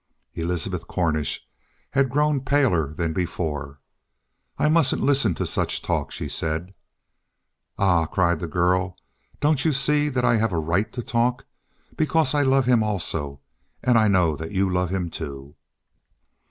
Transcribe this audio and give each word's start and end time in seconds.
Elizabeth 0.33 0.87
Cornish 0.87 1.47
had 1.91 2.09
grown 2.09 2.41
paler 2.41 2.91
than 2.91 3.13
before. 3.13 3.79
"I 4.57 4.67
mustn't 4.67 5.03
listen 5.03 5.35
to 5.35 5.45
such 5.45 5.83
talk," 5.83 6.09
she 6.09 6.27
said. 6.27 6.73
"Ah," 7.77 8.07
cried 8.07 8.39
the 8.39 8.47
girl, 8.47 8.97
"don't 9.41 9.63
you 9.63 9.71
see 9.71 10.09
that 10.09 10.25
I 10.25 10.37
have 10.37 10.53
a 10.53 10.57
right 10.57 10.91
to 10.93 11.03
talk? 11.03 11.45
Because 11.97 12.33
I 12.33 12.41
love 12.41 12.65
him 12.65 12.81
also, 12.81 13.41
and 13.83 13.95
I 13.95 14.07
know 14.07 14.35
that 14.37 14.49
you 14.49 14.67
love 14.67 14.89
him, 14.89 15.11
too." 15.11 15.53